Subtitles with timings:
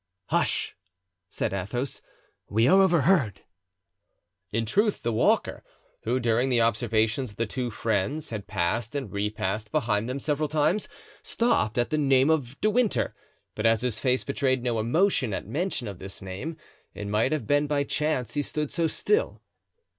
[0.29, 0.75] "Hush!"
[1.29, 2.01] said Athos,
[2.49, 3.41] "we are overheard."
[4.51, 5.63] In truth, the walker,
[6.05, 10.49] who, during the observations of the two friends, had passed and repassed behind them several
[10.49, 10.89] times,
[11.21, 13.13] stopped at the name of De Winter;
[13.53, 16.57] but as his face betrayed no emotion at mention of this name,
[16.95, 19.43] it might have been by chance he stood so still.